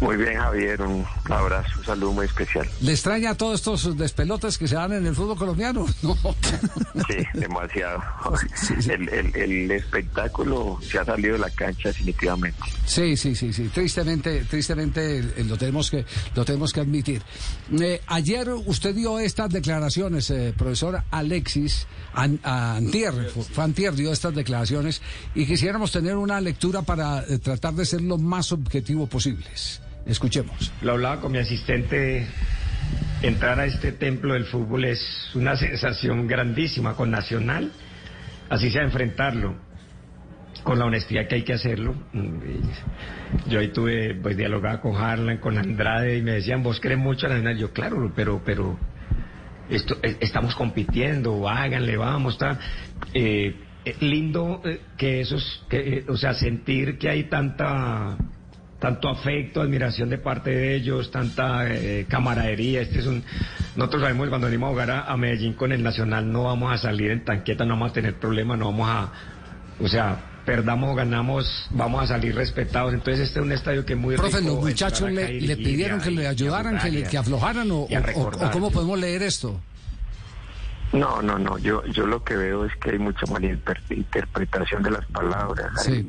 [0.00, 2.68] Muy bien, Javier, un abrazo, un saludo muy especial.
[2.80, 5.86] ¿Le extraña todos estos despelotes que se dan en el fútbol colombiano?
[6.04, 6.14] No.
[7.08, 8.00] Sí, demasiado.
[8.88, 12.58] El, el, el, espectáculo se ha salido de la cancha definitivamente.
[12.84, 13.68] Sí, sí, sí, sí.
[13.72, 17.22] Tristemente, tristemente eh, lo tenemos que, lo tenemos que admitir.
[17.80, 24.34] Eh, ayer usted dio estas declaraciones, eh, profesor Alexis, an, Antier, fue Antier dio estas
[24.34, 25.02] declaraciones
[25.34, 29.06] y quisiéramos tener una lectura para eh, tratar de ser lo más objetivo
[30.06, 30.72] Escuchemos.
[30.82, 32.26] Lo hablaba con mi asistente.
[33.22, 35.00] Entrar a este templo del fútbol es
[35.34, 37.72] una sensación grandísima con Nacional.
[38.50, 39.54] Así sea enfrentarlo
[40.62, 41.94] con la honestidad que hay que hacerlo.
[43.48, 47.26] Yo ahí tuve, pues dialogaba con Harlan, con Andrade y me decían, vos crees mucho
[47.26, 47.56] a Nacional.
[47.56, 48.78] Yo, claro, pero, pero
[49.70, 52.58] esto, estamos compitiendo, háganle, vamos, está.
[53.12, 53.54] Eh,
[54.00, 58.16] lindo eh, que esos, que, eh, o sea, sentir que hay tanta
[58.78, 62.82] tanto afecto, admiración de parte de ellos, tanta eh, camaradería.
[62.82, 63.22] Este es un,
[63.76, 66.72] nosotros sabemos que cuando venimos a jugar a, a, Medellín con el Nacional no vamos
[66.72, 69.12] a salir en tanqueta, no vamos a tener problemas, no vamos a,
[69.80, 72.92] o sea, perdamos o ganamos, vamos a salir respetados.
[72.92, 76.26] Entonces este es un estadio que muy Profe, los muchachos le, le, pidieron que le
[76.26, 79.60] ayudaran, que, le, que aflojaran o, o, o, cómo podemos leer esto.
[80.92, 81.58] No, no, no.
[81.58, 85.82] Yo, yo lo que veo es que hay mucha malinterpretación de las palabras.
[85.82, 86.06] Sí.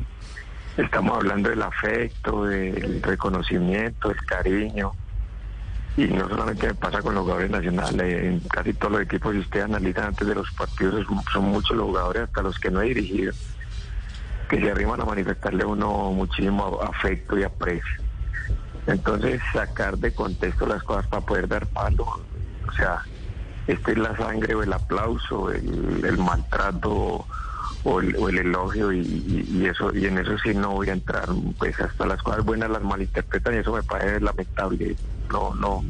[0.77, 4.91] Estamos hablando del afecto, del reconocimiento, del cariño.
[5.95, 9.39] Y no solamente me pasa con los jugadores nacionales, en casi todos los equipos, si
[9.39, 12.87] usted analiza antes de los partidos, son muchos los jugadores, hasta los que no he
[12.87, 13.31] dirigido,
[14.49, 18.03] que se arriman a manifestarle uno muchísimo afecto y aprecio.
[18.87, 22.03] Entonces, sacar de contexto las cosas para poder dar palo,
[22.67, 23.01] o sea,
[23.65, 27.25] esta es la sangre o el aplauso, el maltrato
[27.85, 31.29] o el, o el elogio y, eso y en eso sí no voy a entrar
[31.57, 34.95] pues hasta las cosas buenas las malinterpretan y eso me parece lamentable.
[35.31, 35.85] No no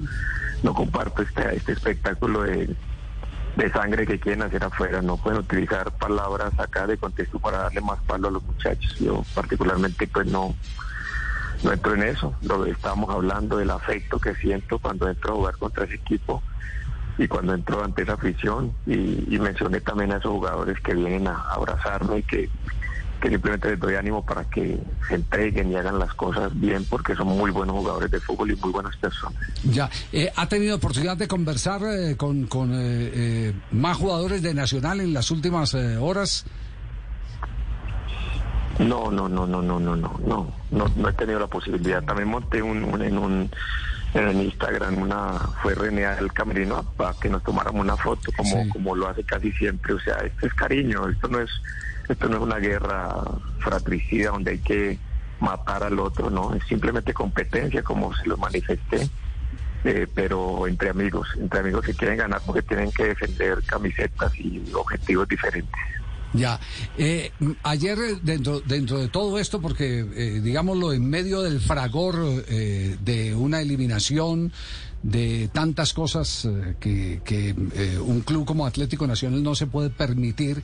[0.61, 2.75] no comparto este este espectáculo de,
[3.56, 5.01] de sangre que quieren hacer afuera.
[5.01, 8.97] No pueden utilizar palabras acá de contexto para darle más palo a los muchachos.
[9.00, 10.53] Yo particularmente pues no
[11.63, 12.35] no entro en eso.
[12.41, 16.44] Lo estábamos hablando del afecto que siento cuando entro a jugar contra ese equipo
[17.18, 21.28] y cuando entró ante esa afición y, y, mencioné también a esos jugadores que vienen
[21.28, 22.50] a abrazarme y que,
[23.22, 24.78] que, simplemente les doy ánimo para que
[25.08, 28.56] se entreguen y hagan las cosas bien porque son muy buenos jugadores de fútbol y
[28.58, 29.40] muy buenas personas.
[29.64, 35.00] Ya, eh, ¿ha tenido oportunidad de conversar eh, con, con eh, más jugadores de Nacional
[35.00, 36.46] en las últimas horas?
[38.80, 42.04] No, no, no, no, no, no, no, no, no, no he tenido la posibilidad.
[42.04, 43.50] También monté un, un en un
[44.16, 48.70] en Instagram una fue René al camerino para que nos tomáramos una foto como sí.
[48.70, 51.50] como lo hace casi siempre o sea esto es cariño esto no es
[52.08, 53.24] esto no es una guerra
[53.59, 54.98] fratricida donde hay que
[55.40, 59.09] matar al otro no es simplemente competencia como se lo manifesté
[59.84, 64.64] eh, pero entre amigos entre amigos que quieren ganar porque tienen que defender camisetas y
[64.74, 65.75] objetivos diferentes
[66.38, 66.59] ya,
[66.97, 67.31] eh,
[67.63, 73.35] ayer dentro, dentro de todo esto, porque eh, digámoslo, en medio del fragor eh, de
[73.35, 74.51] una eliminación,
[75.03, 76.47] de tantas cosas
[76.79, 77.53] que, que
[78.00, 80.63] un club como Atlético Nacional no se puede permitir,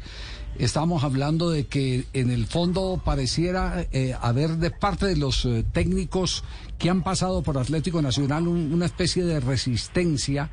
[0.58, 3.86] estamos hablando de que en el fondo pareciera
[4.20, 6.44] haber de parte de los técnicos
[6.80, 10.50] que han pasado por Atlético Nacional un, una especie de resistencia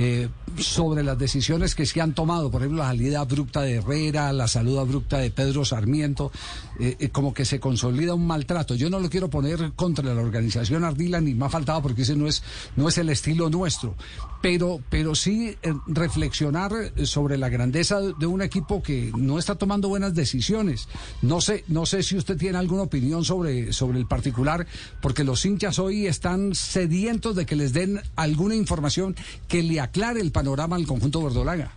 [0.00, 0.28] eh,
[0.58, 4.46] sobre las decisiones que se han tomado, por ejemplo, la salida abrupta de Herrera, la
[4.46, 6.30] salud abrupta de Pedro Sarmiento,
[6.78, 8.76] eh, eh, como que se consolida un maltrato.
[8.76, 12.28] Yo no lo quiero poner contra la organización Ardila, ni más faltaba, porque ese no
[12.28, 12.44] es,
[12.76, 13.96] no es el estilo nuestro,
[14.40, 15.56] pero, pero sí
[15.88, 16.72] reflexionar
[17.02, 20.88] sobre la grandeza de un equipo que no está tomando buenas decisiones.
[21.22, 24.64] No sé, no sé si usted tiene alguna opinión sobre, sobre el particular,
[25.02, 29.16] porque los hinchas hoy están sedientos de que les den alguna información
[29.48, 31.70] que le aclare el panorama al conjunto verdolaga.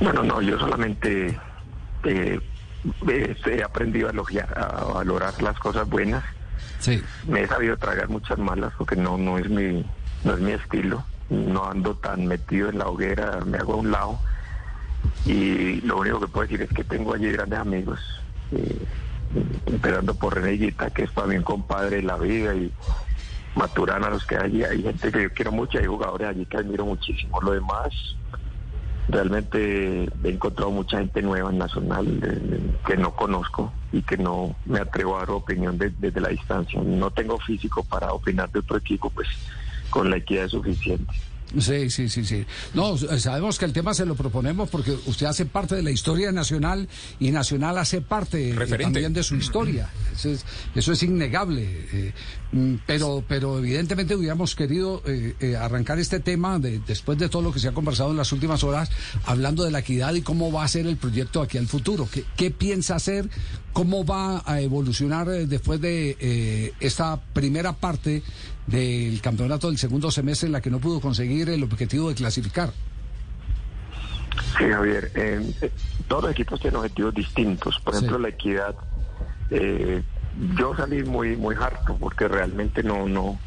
[0.00, 1.38] Bueno, no, yo solamente
[2.04, 2.40] eh,
[3.46, 6.24] he aprendido a, elogiar, a valorar las cosas buenas.
[6.78, 7.02] Sí.
[7.26, 9.84] Me he sabido tragar muchas malas porque no, no es mi,
[10.24, 11.04] no es mi estilo.
[11.30, 14.18] No ando tan metido en la hoguera, me hago a un lado.
[15.26, 18.00] Y lo único que puedo decir es que tengo allí grandes amigos
[18.52, 18.86] eh,
[19.66, 22.72] empezando por René Guita, que es también compadre de la vida, y
[23.58, 26.56] Maturana, los que hay allí, hay gente que yo quiero mucho, hay jugadores allí que
[26.56, 27.40] admiro muchísimo.
[27.40, 27.88] Lo demás,
[29.08, 34.54] realmente he encontrado mucha gente nueva en Nacional eh, que no conozco y que no
[34.64, 36.80] me atrevo a dar opinión de- desde la distancia.
[36.82, 39.28] No tengo físico para opinar de otro equipo, pues
[39.90, 41.12] con la equidad es suficiente.
[41.58, 42.44] Sí, sí, sí, sí.
[42.74, 46.30] No, sabemos que el tema se lo proponemos porque usted hace parte de la historia
[46.32, 48.84] nacional y Nacional hace parte eh, Referente.
[48.84, 49.88] también de su historia.
[50.14, 51.62] Eso es, eso es innegable.
[51.92, 52.12] eh,
[52.52, 57.42] mm, pero, pero evidentemente hubiéramos querido eh, eh, arrancar este tema de- después de todo
[57.42, 58.90] lo que se ha conversado en las últimas horas,
[59.24, 62.08] hablando de la equidad y cómo va a ser el proyecto aquí al futuro.
[62.12, 63.28] ¿Qué, qué piensa hacer?
[63.78, 68.24] ¿Cómo va a evolucionar eh, después de eh, esta primera parte
[68.66, 72.72] del campeonato del segundo semestre en la que no pudo conseguir el objetivo de clasificar?
[74.58, 75.70] Sí, Javier, eh,
[76.08, 77.78] todos los equipos tienen objetivos distintos.
[77.78, 77.98] Por Sí.
[77.98, 78.74] ejemplo, la equidad,
[79.50, 80.02] eh,
[80.56, 83.38] yo salí muy muy harto porque realmente no no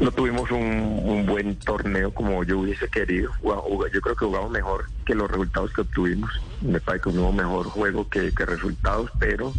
[0.00, 3.30] no tuvimos un, buen torneo como yo hubiese querido.
[3.42, 6.30] Yo creo que jugamos mejor que los resultados que obtuvimos.
[6.60, 9.52] Me parece que tuvimos mejor juego que, resultados, pero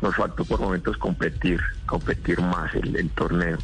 [0.00, 3.58] nos faltó por momentos competir, competir más el, el torneo.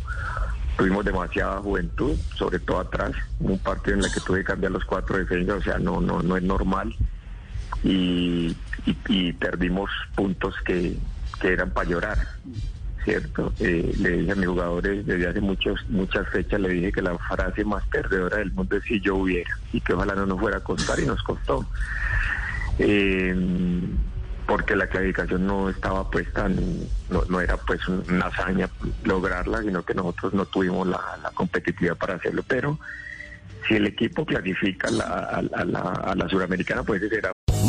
[0.77, 4.85] Tuvimos demasiada juventud, sobre todo atrás, un partido en el que tuve que cambiar los
[4.85, 6.95] cuatro defensas, o sea, no, no, no es normal.
[7.83, 8.55] Y
[9.39, 10.97] perdimos puntos que,
[11.41, 12.19] que eran para llorar,
[13.09, 13.53] ¿cierto?
[13.59, 17.17] Eh, le dije a mis jugadores desde hace muchos, muchas fechas, le dije que la
[17.17, 20.59] frase más perdedora del mundo es si yo hubiera, y que ojalá no nos fuera
[20.59, 21.67] a costar, y nos costó.
[22.79, 23.35] Eh,
[24.47, 26.55] porque la clasificación no estaba pues tan,
[27.11, 28.69] no, era pues una hazaña
[29.05, 31.01] lograrla, sino que nosotros no tuvimos la,
[31.35, 32.79] competitividad para hacerlo, pero
[33.67, 37.33] si el equipo clasifica a la, a la, a la suramericana, pues ese será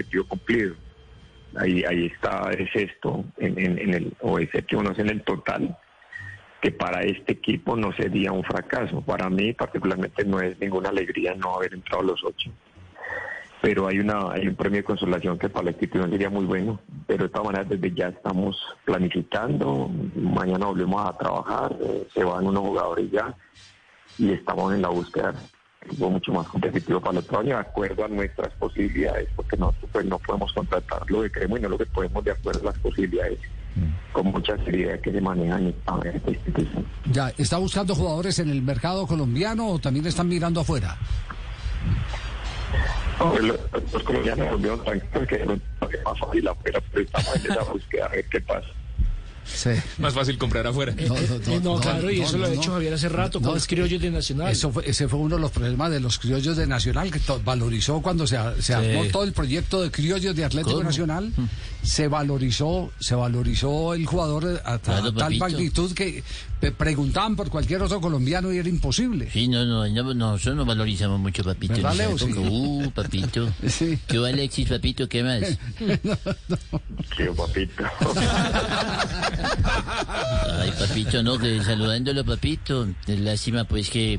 [0.00, 0.74] Objetivo cumplido.
[1.56, 5.10] Ahí, ahí está, es esto, en, en, en el, o es que uno es en
[5.10, 5.76] el total,
[6.60, 9.00] que para este equipo no sería un fracaso.
[9.00, 12.50] Para mí particularmente no es ninguna alegría no haber entrado los ocho.
[13.62, 16.80] Pero hay una hay un premio de consolación que para la institución sería muy bueno.
[17.06, 22.46] Pero de todas maneras desde ya estamos planificando, mañana volvemos a trabajar, eh, se van
[22.46, 23.34] unos jugadores ya
[24.18, 25.34] y estamos en la búsqueda
[25.86, 29.90] equipo mucho más competitivo para el otro año de acuerdo a nuestras posibilidades, porque nosotros
[29.92, 32.72] pues, no podemos contratar lo que queremos y no lo que podemos de acuerdo a
[32.72, 33.38] las posibilidades
[34.12, 36.84] con mucha seriedad que se manejan en esta- institución.
[37.12, 40.96] Ya, ¿está buscando jugadores en el mercado colombiano o también están mirando afuera?
[43.18, 43.58] No, lo-
[43.92, 48.06] los colombianos volvieron tranquilos que no es más fácil afuera, pero estamos en esa búsqueda
[48.06, 48.66] a ver qué pasa.
[49.44, 49.70] Sí.
[49.98, 50.94] Más fácil comprar afuera.
[50.96, 51.20] No, no,
[51.52, 54.10] Eh, no, claro, y eso lo ha hecho Javier hace rato con los criollos de
[54.10, 54.52] Nacional.
[54.52, 57.40] Eso fue, ese fue uno de los problemas de los criollos de Nacional, que to-
[57.44, 61.32] valorizó cuando se, se armó todo el proyecto de criollos de Atlético Nacional,
[61.82, 66.22] se valorizó, se valorizó el jugador a, ta- Claro, tal magnitud que
[66.76, 69.30] preguntaban por cualquier otro colombiano y era imposible.
[69.32, 71.74] Sí, no, no, no, nosotros nos valorizamos mucho, papito.
[71.74, 72.18] ¿Verdad, Leo?
[72.18, 72.32] Sí.
[72.36, 73.48] Uh, papito.
[73.68, 73.98] Sí.
[74.06, 75.08] ¿Qué va, Alexis, papito?
[75.08, 75.58] ¿Qué más?
[77.16, 77.84] Qué papito.
[80.60, 82.88] Ay, papito, no, que saludándolo, papito.
[83.06, 84.18] Lástima, pues, que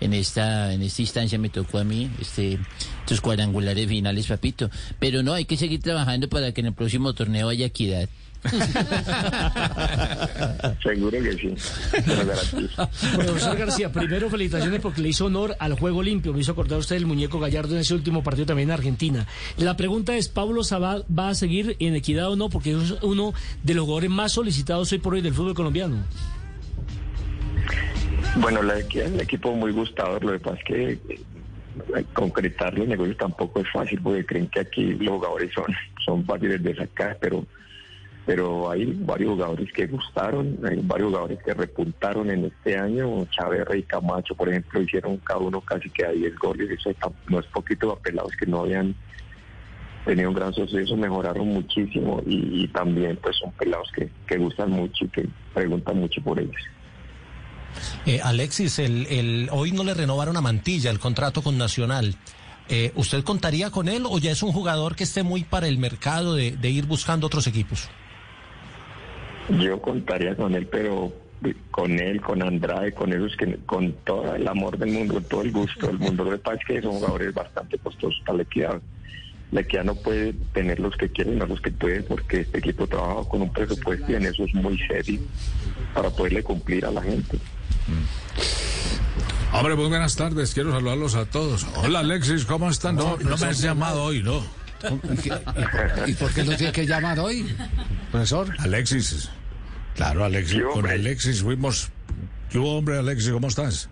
[0.00, 2.58] en esta, en esta instancia me tocó a mí, este,
[3.00, 4.70] estos cuadrangulares finales, papito.
[4.98, 8.08] Pero no, hay que seguir trabajando para que en el próximo torneo haya equidad.
[10.82, 11.54] Seguro que sí.
[13.16, 16.32] Profesor García, primero felicitaciones porque le hizo honor al juego limpio.
[16.32, 19.26] Me hizo acordar usted el muñeco Gallardo en ese último partido también en Argentina.
[19.56, 22.48] La pregunta es, ¿Pablo Sabá va a seguir en equidad o no?
[22.48, 26.04] Porque es uno de los jugadores más solicitados hoy por hoy del fútbol colombiano.
[28.38, 33.16] Bueno, la un equipo muy gustador, lo que pasa es que eh, concretar los negocios
[33.16, 35.64] tampoco es fácil porque creen que aquí los jugadores son,
[36.04, 37.44] son fáciles de sacar, pero
[38.26, 43.76] pero hay varios jugadores que gustaron, hay varios jugadores que repuntaron en este año, Chaverra
[43.76, 46.90] y Camacho, por ejemplo, hicieron cada uno casi que a 10 goles, eso
[47.28, 48.96] no es poquito a pelados que no habían
[50.04, 54.72] tenido un gran suceso, mejoraron muchísimo y, y también pues son pelados que, que gustan
[54.72, 56.75] mucho y que preguntan mucho por ellos.
[58.06, 62.14] Eh, Alexis, el, hoy no le renovaron a Mantilla el contrato con Nacional.
[62.68, 65.78] Eh, ¿Usted contaría con él o ya es un jugador que esté muy para el
[65.78, 67.88] mercado de, ir buscando otros equipos?
[69.48, 71.12] Yo contaría con él, pero
[71.70, 75.42] con él, con Andrade, con esos que con todo el amor del mundo, con todo
[75.42, 76.24] el gusto del mundo.
[76.24, 78.80] Lo que pasa es que son jugadores bastante costosos para la equidad.
[79.52, 82.88] La equidad no puede tener los que quieren, no los que pueden, porque este equipo
[82.88, 85.20] trabaja con un presupuesto y en eso es muy serio
[85.94, 87.38] para poderle cumplir a la gente.
[89.52, 90.52] Hombre, muy buenas tardes.
[90.52, 91.66] Quiero saludarlos a todos.
[91.76, 92.96] Hola, Alexis, ¿cómo están?
[92.96, 94.42] No, no me has llamado hoy, ¿no?
[96.06, 97.56] ¿Y por qué no tiene que llamar hoy,
[98.10, 98.54] profesor?
[98.58, 99.30] Alexis.
[99.94, 100.60] Claro, Alexis.
[100.74, 101.88] Con Alexis fuimos.
[102.50, 103.30] ¿Qué hubo, hombre, Alexis?
[103.30, 103.88] ¿Cómo estás?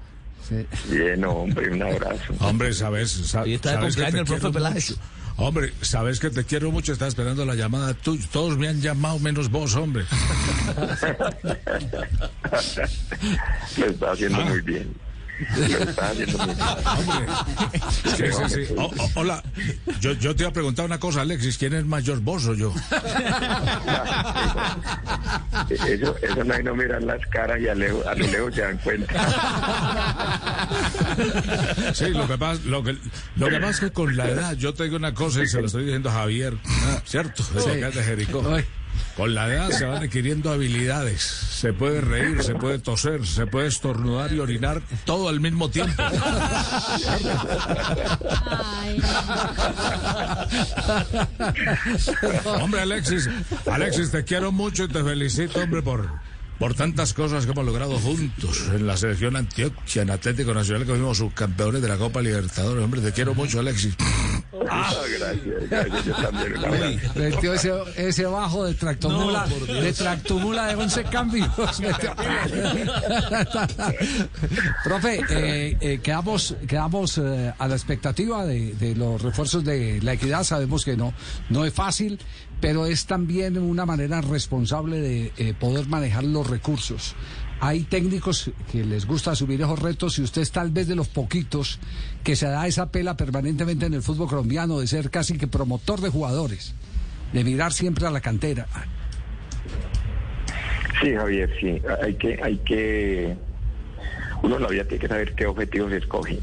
[0.91, 2.35] Bien, hombre, un abrazo.
[2.41, 4.95] Hombre, sabes, sa- Y está de cumpleaños el profe Peláez.
[5.37, 8.25] Hombre, sabes que te quiero mucho, estaba esperando la llamada tuya.
[8.33, 10.05] Todos me han llamado menos vos, hombre.
[13.77, 14.95] Lo está haciendo haciendo muy bien.
[18.17, 18.75] Sí, sí, sí.
[19.15, 19.43] Hola,
[20.01, 21.59] yo, yo te iba a preguntar una cosa, Alexis.
[21.59, 22.73] ¿Quién es mayor, vos o yo?
[25.71, 28.61] Eso, eso no hay no mirar las caras y a, lejos- a lo lejos se
[28.63, 29.15] dan cuenta.
[31.95, 32.97] Sí, lo que pasa, lo que,
[33.37, 35.61] lo que pasa es que con la edad, yo te digo una cosa y se
[35.61, 36.55] lo estoy diciendo a Javier,
[37.05, 37.43] ¿cierto?
[37.43, 37.71] Sí.
[37.71, 38.43] De acá de Jericó.
[39.17, 41.23] Con la edad se van adquiriendo habilidades.
[41.23, 46.03] Se puede reír, se puede toser, se puede estornudar y orinar todo al mismo tiempo.
[52.61, 53.29] Hombre, Alexis,
[53.71, 56.09] Alexis, te quiero mucho y te felicito, hombre, por,
[56.59, 60.93] por tantas cosas que hemos logrado juntos en la selección Antioquia, en Atlético Nacional, que
[60.93, 62.85] fuimos subcampeones de la Copa Libertadores.
[62.85, 63.97] Hombre, te quiero mucho, Alexis.
[64.71, 67.01] Ah, gracias, gracias, yo también.
[67.15, 71.49] Metió ese, ese bajo de tractomula, No, de tractomula de 11 cambios.
[74.85, 80.13] Profe, eh, eh, quedamos, quedamos eh, a la expectativa de, de los refuerzos de la
[80.15, 80.45] equidad.
[80.45, 81.13] Sabemos que no,
[81.51, 82.19] no es fácil,
[82.61, 87.15] pero es también una manera responsable de eh, poder manejar los recursos.
[87.65, 91.09] Hay técnicos que les gusta asumir esos retos y usted es tal vez de los
[91.09, 91.79] poquitos
[92.23, 96.03] que se da esa pela permanentemente en el fútbol colombiano de ser casi que promotor
[96.03, 96.75] de jugadores,
[97.33, 98.67] de mirar siempre a la cantera.
[101.01, 101.81] Sí, Javier, sí.
[102.03, 103.35] Hay que, hay que,
[104.43, 106.39] uno en la vida tiene que saber qué objetivos escoge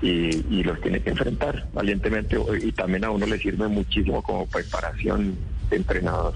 [0.00, 4.46] y, y los tiene que enfrentar valientemente y también a uno le sirve muchísimo como
[4.46, 5.36] preparación
[5.68, 6.32] de entrenador.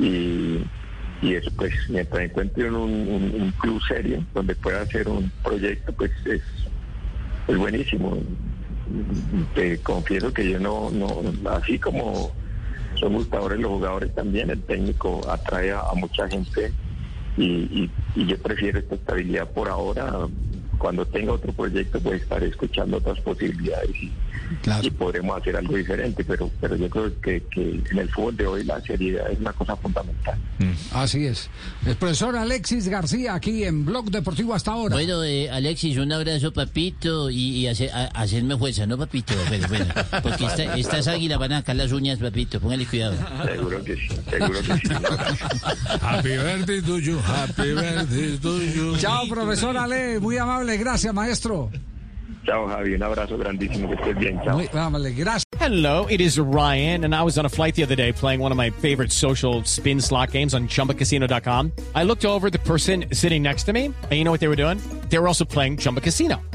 [0.00, 0.60] Y,
[1.22, 6.42] y eso pues mientras encuentre un, club serio donde pueda hacer un proyecto pues es,
[7.46, 8.18] es buenísimo.
[9.54, 12.32] Te confieso que yo no, no, así como
[12.96, 16.72] son gustadores los jugadores también, el técnico atrae a, mucha gente
[17.36, 20.28] y yo prefiero esta estabilidad por ahora.
[20.82, 24.10] Cuando tenga otro proyecto pues estaré escuchando otras posibilidades y,
[24.82, 28.46] y podremos hacer algo diferente, pero, pero yo creo que, que en el fútbol de
[28.48, 30.36] hoy la seriedad es una cosa fundamental.
[30.92, 31.48] Así es.
[31.86, 34.96] El profesor Alexis García aquí en Blog Deportivo hasta ahora.
[34.96, 39.34] Bueno, eh, Alexis, un abrazo, papito, y, y hace- a- hacerme fuerza, ¿no, papito?
[39.48, 39.86] Bueno, bueno,
[40.22, 43.14] porque esta- estas águilas van a sacar las uñas, papito, póngale cuidado.
[43.46, 44.94] Seguro que sí, seguro que sí.
[46.00, 48.96] Happy birthday to you, happy birthday to you.
[48.98, 51.70] Chao, profesor Ale, muy amable, gracias, maestro.
[52.44, 54.56] Chao, Javi, un abrazo grandísimo, que estés bien, chao.
[54.56, 55.44] Muy ah, amable, gracias.
[55.60, 58.50] Hello, it is Ryan, and I was on a flight the other day playing one
[58.50, 61.70] of my favorite social spin slot games on chumbacasino.com.
[61.94, 64.56] I looked over the person sitting next to me, and you know what they were
[64.56, 64.78] doing?
[65.08, 66.40] They were also playing Chumba Casino.